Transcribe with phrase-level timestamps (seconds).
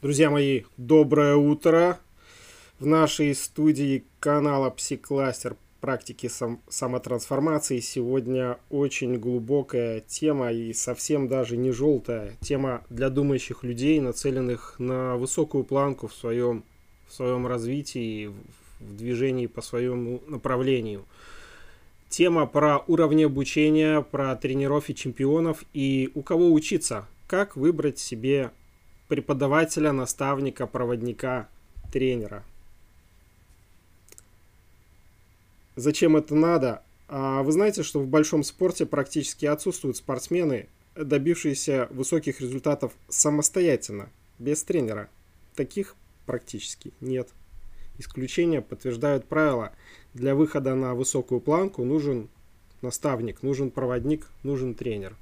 [0.00, 1.98] Друзья мои, доброе утро!
[2.78, 11.56] В нашей студии канала Псикластер практики сам, самотрансформации сегодня очень глубокая тема и совсем даже
[11.56, 12.36] не желтая.
[12.40, 16.62] Тема для думающих людей, нацеленных на высокую планку в своем,
[17.08, 18.30] в своем развитии,
[18.78, 21.06] в движении по своему направлению.
[22.08, 28.52] Тема про уровни обучения, про тренировки чемпионов и у кого учиться, как выбрать себе
[29.08, 31.48] преподавателя, наставника, проводника,
[31.92, 32.44] тренера.
[35.76, 36.82] Зачем это надо?
[37.08, 44.62] А вы знаете, что в большом спорте практически отсутствуют спортсмены, добившиеся высоких результатов самостоятельно, без
[44.62, 45.08] тренера.
[45.54, 45.94] Таких
[46.26, 47.28] практически нет.
[47.96, 49.72] Исключения подтверждают правила.
[50.14, 52.28] Для выхода на высокую планку нужен
[52.82, 55.16] наставник, нужен проводник, нужен тренер.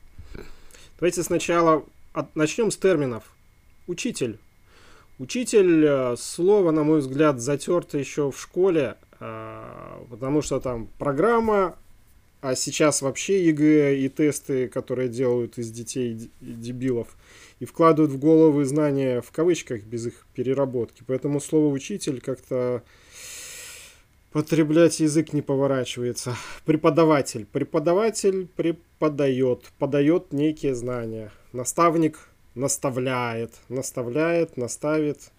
[0.98, 3.35] Давайте сначала от, начнем с терминов.
[3.86, 4.38] Учитель.
[5.18, 11.79] Учитель, э, слово, на мой взгляд, затерто еще в школе, э, потому что там программа,
[12.42, 17.16] а сейчас вообще ЕГЭ и тесты, которые делают из детей дебилов,
[17.60, 21.02] и вкладывают в головы знания в кавычках без их переработки.
[21.07, 22.82] Поэтому слово учитель как-то
[24.32, 26.37] употреблять язык не поворачивается.
[26.66, 27.46] Преподаватель.
[27.46, 31.32] Преподаватель преподает, подает некие знания.
[31.52, 35.30] Наставник наставляет, наставляет, наставит.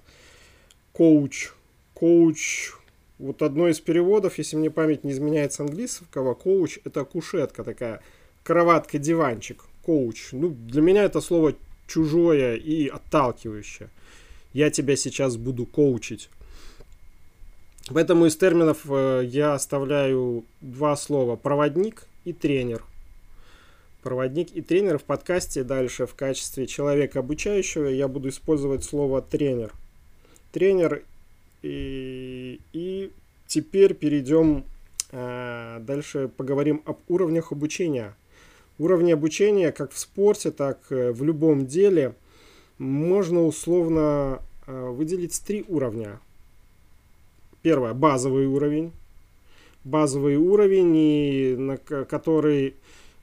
[0.94, 1.50] Коуч,
[1.94, 2.72] коуч.
[3.20, 8.02] Вот одно из переводов, если мне память не изменяет с английского, коуч это кушетка такая,
[8.44, 10.30] кроватка, диванчик, коуч.
[10.32, 11.56] Ну, для меня это слово
[11.88, 13.90] чужое и отталкивающее.
[14.54, 16.30] Я тебя сейчас буду коучить.
[17.90, 21.36] Поэтому из терминов э, я оставляю два слова.
[21.36, 22.84] Проводник и тренер–
[24.08, 29.74] проводник и тренер в подкасте дальше в качестве человека обучающего я буду использовать слово тренер.
[30.54, 31.04] Тренер
[31.62, 33.12] и, и
[33.48, 34.64] теперь перейдем
[35.12, 38.16] э, дальше поговорим об уровнях обучения.
[38.80, 42.14] Уровни обучения как в спорте, так и в любом деле
[42.78, 46.22] можно условно э, выделить три уровня.
[47.62, 48.94] Первое базовый уровень.
[49.84, 52.76] Базовый уровень, и на который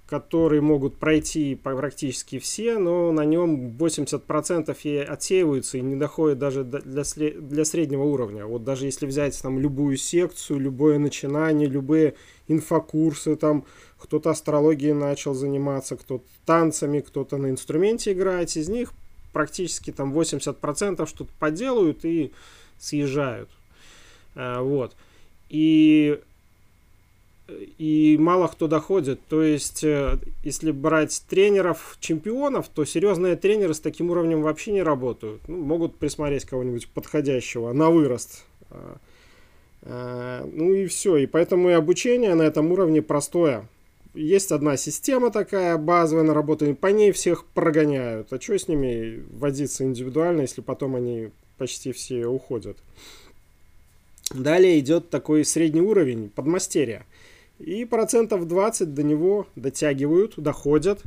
[0.07, 6.63] который могут пройти практически все, но на нем 80% и отсеиваются и не доходят даже
[6.63, 8.45] для, для среднего уровня.
[8.45, 12.15] Вот даже если взять там любую секцию, любое начинание, любые
[12.49, 13.65] инфокурсы, там
[13.99, 18.93] кто-то астрологией начал заниматься, кто-то танцами, кто-то на инструменте играет, из них
[19.33, 22.31] практически там 80% что-то поделают и
[22.79, 23.49] съезжают.
[24.35, 24.95] А, вот.
[25.49, 26.21] И
[27.49, 29.21] и мало кто доходит.
[29.28, 34.82] То есть, э, если брать тренеров, чемпионов, то серьезные тренеры с таким уровнем вообще не
[34.82, 35.47] работают.
[35.49, 38.44] Ну, могут присмотреть кого-нибудь подходящего на вырост.
[38.71, 38.97] А,
[39.82, 41.16] а, ну и все.
[41.16, 43.69] И поэтому и обучение на этом уровне простое.
[44.15, 48.32] Есть одна система такая базовая наработанная, по ней всех прогоняют.
[48.32, 52.78] А что с ними водиться индивидуально, если потом они почти все уходят?
[54.32, 57.05] Далее идет такой средний уровень, подмастерья.
[57.59, 61.03] И процентов 20 до него дотягивают, доходят.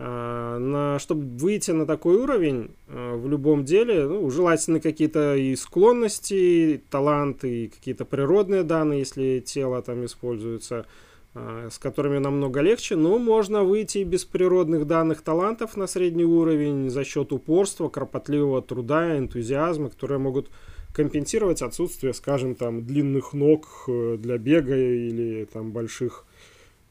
[0.00, 5.56] А, на, чтобы выйти на такой уровень а, в любом деле, ну, желательно какие-то и
[5.56, 10.86] склонности, и таланты, и какие-то природные данные, если тело там используется,
[11.34, 16.24] а, с которыми намного легче, но можно выйти и без природных данных талантов на средний
[16.24, 20.48] уровень за счет упорства, кропотливого труда, энтузиазма, которые могут
[20.98, 26.24] компенсировать отсутствие, скажем, там, длинных ног э, для бега или там больших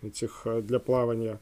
[0.02, 1.42] этих э, для плавания.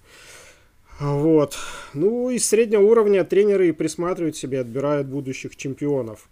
[1.00, 1.56] Вот.
[1.94, 6.28] Ну, из среднего уровня тренеры и присматривают себе, отбирают будущих чемпионов.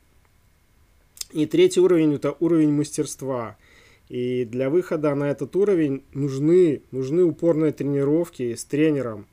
[1.33, 3.55] И третий уровень– это уровень мастерства.
[4.09, 9.27] И для выхода на этот уровень нужны, нужны упорные тренировки с тренером–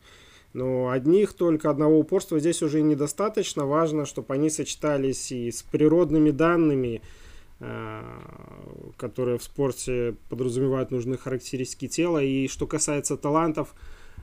[0.53, 3.67] но одних только одного упорства здесь уже недостаточно.
[3.67, 7.03] Важно, чтобы они сочетались и с природными данными,
[7.61, 8.03] э,
[8.97, 12.19] которые в спорте подразумевают нужные характеристики тела.
[12.23, 13.75] И что касается талантов,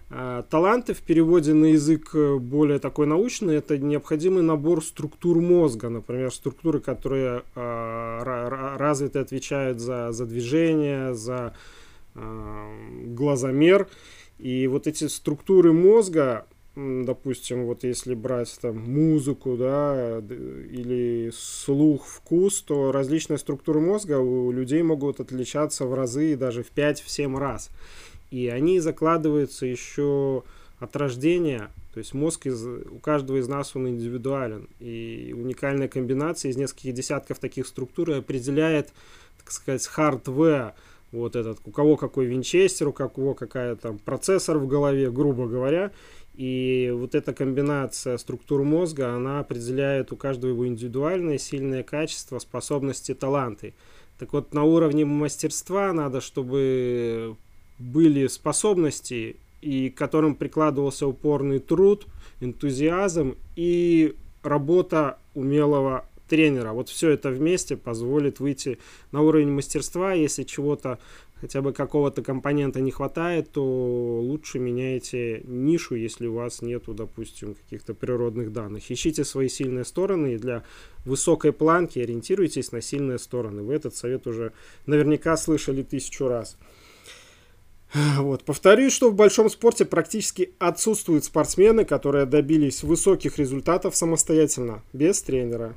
[0.10, 5.88] э, таланты в переводе на язык более такой научный, это необходимый набор структур мозга.
[5.88, 11.54] Например, структуры, которые э, развиты, отвечают за, за движение, за
[12.16, 13.88] глазомер.
[14.40, 16.46] И вот эти структуры мозга,
[16.76, 24.52] допустим, вот если брать там музыку, да, или слух, вкус, то различные структуры мозга у
[24.52, 27.70] людей могут отличаться в разы, даже в 5-7 раз.
[28.30, 30.44] И они закладываются еще
[30.80, 31.70] от рождения.
[31.94, 34.70] То есть мозг из, у каждого из нас он индивидуален.
[34.80, 38.94] И уникальная комбинация из нескольких десятков таких структур определяет,
[39.40, 40.74] так сказать, hardware,
[41.12, 45.92] вот этот, у кого какой винчестер, у кого какая там процессор в голове, грубо говоря.
[46.36, 53.16] И вот эта комбинация структур мозга, она определяет у каждого его индивидуальное сильное качество, способности,
[53.16, 53.74] таланты.
[54.20, 57.36] Так вот, на уровне мастерства надо, чтобы
[57.80, 62.06] были способности, и к которым прикладывался упорный труд,
[62.40, 66.74] энтузиазм и работа умелого тренера.
[66.74, 68.78] Вот все это вместе позволит выйти
[69.12, 70.14] на уровень мастерства.
[70.14, 71.00] Если чего-то,
[71.36, 77.56] хотя бы какого-то компонента не хватает, то лучше меняйте нишу, если у вас нету, допустим,
[77.56, 78.90] каких-то природных данных.
[78.92, 80.64] Ищите свои сильные стороны и для
[81.06, 83.64] высокой планки ориентируйтесь на сильные стороны.
[83.64, 84.52] Вы этот совет уже
[84.86, 86.58] наверняка слышали тысячу раз.
[87.94, 88.44] Вот.
[88.44, 95.76] Повторюсь, что в большом спорте практически отсутствуют спортсмены, которые добились высоких результатов самостоятельно, без тренера.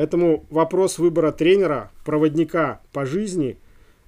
[0.00, 3.58] Поэтому вопрос выбора тренера, проводника по жизни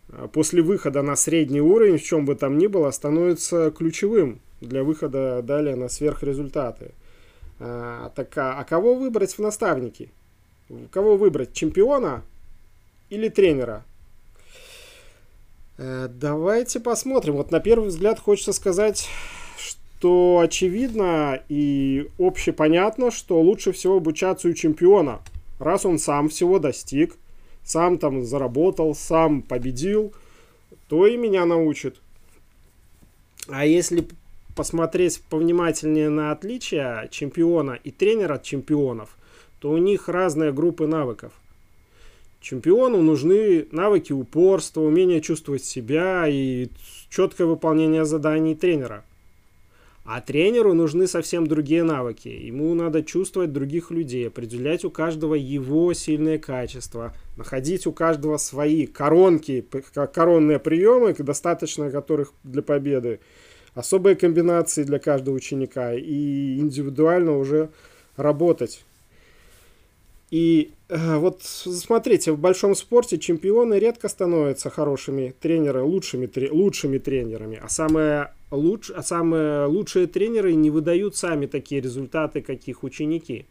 [0.08, 4.84] а, после выхода на средний уровень, в чем бы там ни было, становится ключевым для
[4.84, 6.92] выхода далее на сверхрезультаты.
[7.60, 10.08] А, так, а, а кого выбрать в наставники?
[10.92, 12.22] Кого выбрать, чемпиона
[13.10, 13.84] или тренера?
[15.76, 17.34] Э, давайте посмотрим.
[17.34, 19.10] Вот на первый взгляд хочется сказать,
[19.58, 25.20] что очевидно и общепонятно, что лучше всего обучаться у чемпиона.
[25.62, 27.14] Раз он сам всего достиг,
[27.62, 30.12] сам там заработал, сам победил,
[30.88, 32.00] то и меня научит.
[33.46, 34.08] А если
[34.56, 39.16] посмотреть повнимательнее на отличия чемпиона и тренера от чемпионов,
[39.60, 41.32] то у них разные группы навыков.
[42.40, 46.70] Чемпиону нужны навыки упорства, умение чувствовать себя и
[47.08, 49.04] четкое выполнение заданий тренера.
[50.04, 52.26] А тренеру нужны совсем другие навыки.
[52.26, 58.86] Ему надо чувствовать других людей, определять у каждого его сильные качества, находить у каждого свои
[58.86, 59.64] коронки,
[60.12, 63.20] коронные приемы, достаточно которых для победы,
[63.74, 67.70] особые комбинации для каждого ученика и индивидуально уже
[68.16, 68.84] работать.
[70.32, 76.96] И э, вот смотрите, в большом спорте чемпионы редко становятся хорошими тренерами, лучшими, тре, лучшими
[76.96, 83.46] тренерами, а самые, луч, а самые лучшие тренеры не выдают сами такие результаты, каких ученики.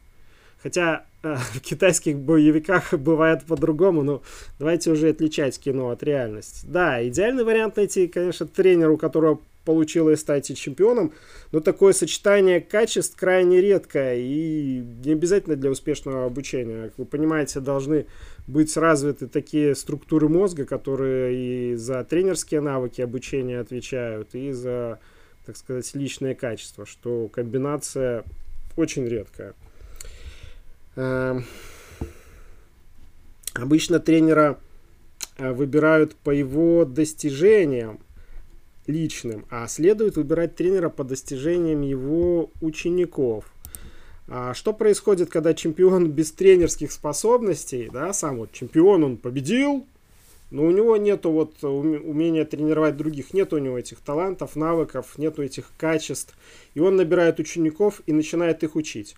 [0.61, 4.21] Хотя э, в китайских боевиках бывает по-другому, но
[4.59, 6.65] давайте уже отличать кино от реальности.
[6.67, 11.13] Да, идеальный вариант найти, конечно, тренеру, у которого получилось стать чемпионом,
[11.51, 16.85] но такое сочетание качеств крайне редкое и не обязательно для успешного обучения.
[16.85, 18.07] Как вы понимаете, должны
[18.47, 24.99] быть развиты такие структуры мозга, которые и за тренерские навыки обучения отвечают, и за,
[25.45, 28.23] так сказать, личные качества, что комбинация
[28.75, 29.53] очень редкая.
[30.95, 31.45] Эм,
[33.53, 34.59] обычно тренера
[35.38, 37.99] э, выбирают по его достижениям,
[38.88, 43.45] личным, а следует выбирать тренера по достижениям его учеников.
[44.27, 49.85] А что происходит, когда чемпион без тренерских способностей, да, сам вот чемпион, он победил,
[50.51, 55.44] но у него нету вот умения тренировать других, нет у него этих талантов, навыков, нету
[55.44, 56.35] этих качеств,
[56.73, 59.15] и он набирает учеников и начинает их учить.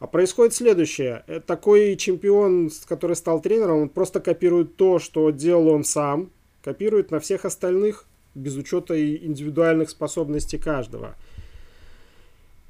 [0.00, 1.24] А происходит следующее.
[1.26, 6.30] Э, такой чемпион, который стал тренером, он просто копирует то, что делал он сам,
[6.62, 11.16] копирует на всех остальных, без учета индивидуальных способностей каждого.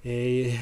[0.05, 0.53] И,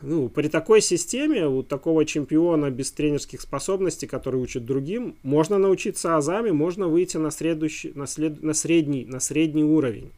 [0.00, 6.16] ну, при такой системе у такого чемпиона без тренерских способностей, который учит другим, можно научиться
[6.16, 10.10] азами, можно выйти на, следующий, на, след, на, средний, на средний уровень.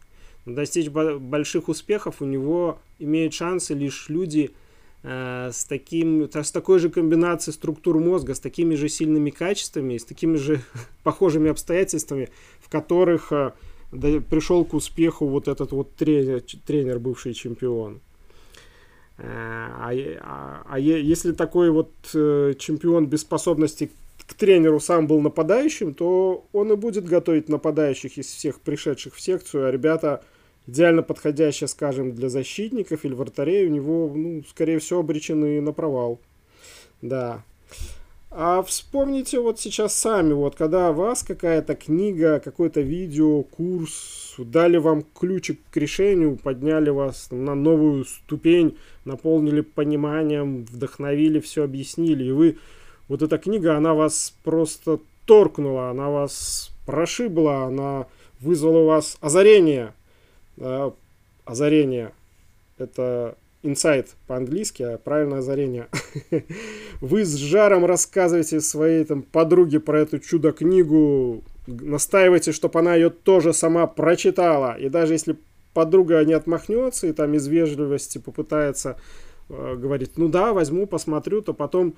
[0.46, 4.52] Но достичь больших успехов у него имеют шансы лишь люди
[5.02, 10.36] с, таким, с такой же комбинацией структур мозга, с такими же сильными качествами, с такими
[10.36, 10.60] же
[11.02, 13.52] похожими обстоятельствами, в которых э,
[13.90, 18.00] пришел к успеху вот этот вот тренер, тренер бывший чемпион.
[19.18, 19.90] Э, а,
[20.20, 23.90] а, а если такой вот э, чемпион без способности
[24.26, 29.20] к тренеру сам был нападающим, то он и будет готовить нападающих из всех пришедших в
[29.20, 30.22] секцию, а ребята
[30.68, 36.20] идеально подходящие, скажем, для защитников или вратарей, у него, ну, скорее всего, обречены на провал.
[37.00, 37.42] Да.
[38.30, 45.02] А вспомните вот сейчас сами, вот когда вас какая-то книга, какое-то видео, курс, дали вам
[45.18, 52.58] ключик к решению, подняли вас на новую ступень, наполнили пониманием, вдохновили, все объяснили, и вы,
[53.08, 58.06] вот эта книга, она вас просто торкнула, она вас прошибла, она
[58.40, 59.94] вызвала у вас озарение,
[61.44, 62.12] озарение,
[62.78, 65.88] Это инсайт по-английски, а правильное озарение.
[67.00, 73.52] Вы с жаром рассказываете своей там подруге про эту чудо-книгу, настаиваете, чтобы она ее тоже
[73.52, 74.76] сама прочитала.
[74.78, 75.36] И даже если
[75.74, 78.96] подруга не отмахнется и там из вежливости попытается
[79.48, 81.94] э, говорить, ну да, возьму, посмотрю, то потом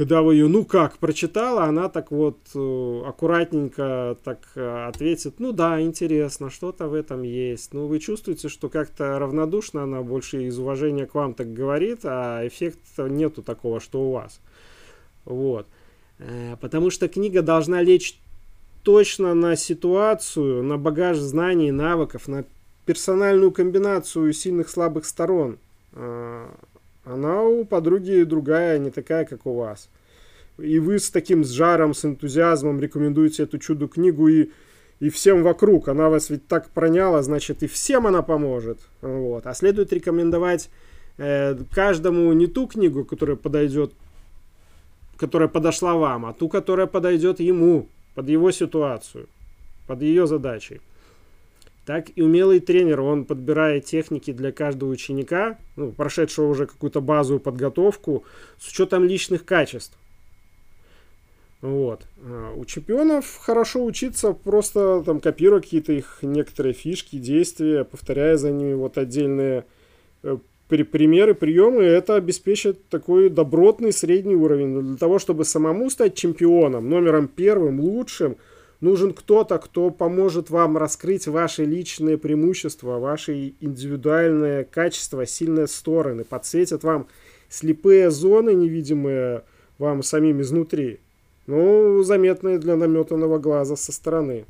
[0.00, 5.52] когда вы ее, ну как, прочитала, она так вот э, аккуратненько так э, ответит, ну
[5.52, 7.74] да, интересно, что-то в этом есть.
[7.74, 12.46] Ну вы чувствуете, что как-то равнодушно она больше из уважения к вам так говорит, а
[12.46, 14.40] эффекта нету такого, что у вас.
[15.26, 15.66] Вот.
[16.18, 18.18] Э, потому что книга должна лечь
[18.82, 22.46] точно на ситуацию, на багаж знаний, навыков, на
[22.86, 25.58] персональную комбинацию сильных слабых сторон
[27.04, 29.88] она у подруги другая, не такая, как у вас.
[30.58, 34.50] И вы с таким с жаром, с энтузиазмом рекомендуете эту чудо-книгу и,
[35.00, 35.88] и всем вокруг.
[35.88, 38.78] Она вас ведь так проняла, значит, и всем она поможет.
[39.00, 39.46] Вот.
[39.46, 40.68] А следует рекомендовать
[41.16, 43.92] э, каждому не ту книгу, которая подойдет,
[45.16, 49.28] которая подошла вам, а ту, которая подойдет ему, под его ситуацию,
[49.86, 50.80] под ее задачей
[51.86, 57.40] так и умелый тренер, он подбирает техники для каждого ученика, ну, прошедшего уже какую-то базовую
[57.40, 58.24] подготовку,
[58.58, 59.96] с учетом личных качеств.
[61.62, 62.06] Вот.
[62.24, 68.50] А у чемпионов хорошо учиться, просто там копируя какие-то их некоторые фишки, действия, повторяя за
[68.50, 69.64] ними вот отдельные
[70.22, 70.36] э,
[70.68, 74.80] примеры, приемы, это обеспечит такой добротный средний уровень.
[74.80, 78.36] Для того, чтобы самому стать чемпионом, номером первым, лучшим–
[78.80, 86.82] Нужен кто-то, кто поможет вам раскрыть ваши личные преимущества, ваши индивидуальные качества, сильные стороны, подсветят
[86.82, 87.06] вам
[87.50, 89.42] слепые зоны, невидимые
[89.76, 91.00] вам самим изнутри,
[91.46, 94.46] но заметные для наметанного глаза со стороны.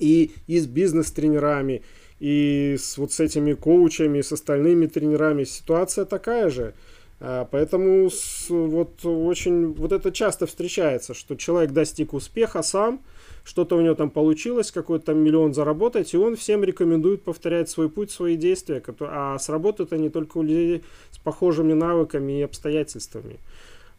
[0.00, 1.82] И, и с бизнес-тренерами,
[2.18, 5.44] и с вот с этими коучами, с остальными тренерами.
[5.44, 6.74] Ситуация такая же–
[7.20, 8.08] а, поэтому
[8.48, 13.00] вот очень вот это часто встречается, что человек достиг успеха сам,
[13.44, 17.88] что-то у него там получилось, какой-то там миллион заработать, и он всем рекомендует повторять свой
[17.88, 23.38] путь, свои действия, а сработают они только у людей с похожими навыками и обстоятельствами.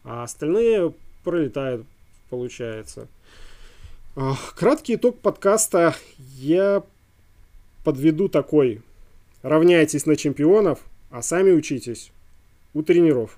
[0.03, 1.85] А остальные пролетают,
[2.29, 3.07] получается.
[4.15, 5.93] А, краткий итог подкаста
[6.37, 6.83] я
[7.83, 8.81] подведу такой.
[9.41, 10.79] Равняйтесь на чемпионов,
[11.11, 12.11] а сами учитесь
[12.73, 13.37] у тренеров.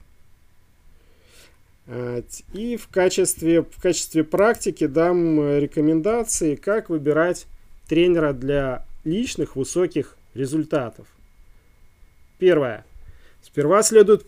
[1.88, 2.24] А,
[2.54, 7.48] и в качестве, в качестве практики дам э, рекомендации, как выбирать
[7.88, 11.08] тренера для личных высоких результатов.
[12.40, 12.86] Первое.
[13.42, 14.26] Сперва следует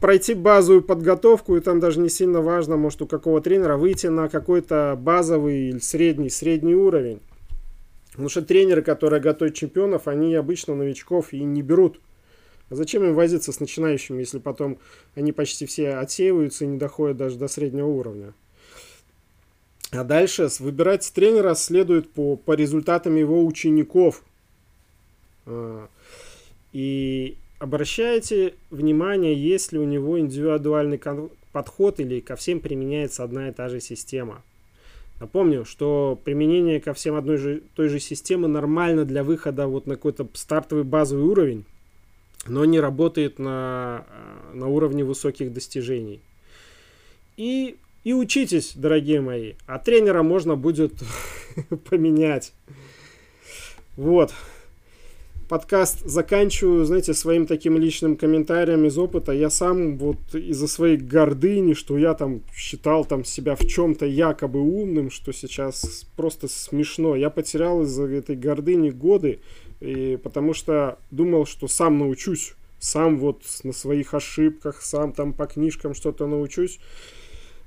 [0.00, 4.28] пройти базовую подготовку, и там даже не сильно важно, может, у какого тренера выйти на
[4.28, 7.20] какой-то базовый или средний, средний уровень.
[8.10, 12.00] Потому что тренеры, которые готовят чемпионов, они обычно новичков и не берут.
[12.68, 14.78] А зачем им возиться с начинающими, если потом
[15.14, 18.34] они почти все отсеиваются и не доходят даже до среднего уровня?
[19.92, 24.24] А дальше выбирать тренера следует по, по результатам его учеников.
[25.46, 25.88] А,
[26.72, 31.00] и обращайте внимание, есть ли у него индивидуальный
[31.52, 34.42] подход или ко всем применяется одна и та же система.
[35.20, 39.94] Напомню, что применение ко всем одной же, той же системы нормально для выхода вот на
[39.94, 41.64] какой-то стартовый базовый уровень
[42.48, 46.20] но не работает на, э, на уровне высоких достижений.
[47.36, 50.92] И, и учитесь, дорогие мои, а тренера можно будет
[51.90, 52.52] поменять.
[53.96, 54.32] Вот.
[55.48, 59.30] Подкаст заканчиваю, знаете, своим таким личным комментарием из опыта.
[59.30, 64.60] Я сам вот из-за своей гордыни, что я там считал там себя в чем-то якобы
[64.60, 67.14] умным, что сейчас просто смешно.
[67.14, 69.38] Я потерял из-за этой гордыни годы,
[69.80, 75.46] и потому что думал, что сам научусь, сам вот на своих ошибках, сам там по
[75.46, 76.78] книжкам что-то научусь.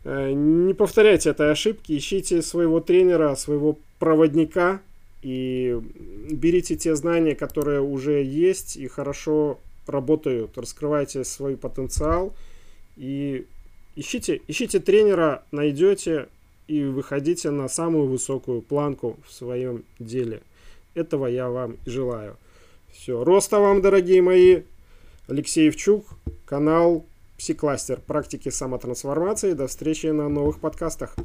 [0.04, 4.82] Э, не повторяйте этой ошибки, ищите своего тренера, своего проводника
[5.22, 5.80] и
[6.32, 12.34] берите те знания, которые уже есть и хорошо работают, раскрывайте свой потенциал
[12.96, 13.46] и
[13.96, 16.30] ищите, ищите тренера, найдете
[16.68, 20.42] и выходите на самую высокую планку в своем деле.
[21.00, 22.36] Этого я вам и желаю.
[22.92, 23.24] Все.
[23.24, 24.64] Роста вам, дорогие мои.
[25.30, 26.06] Алексей Евчук,
[26.46, 27.06] канал
[27.38, 28.02] Псикластер.
[28.06, 29.54] Практики самотрансформации.
[29.54, 31.16] До встречи на новых подкастах.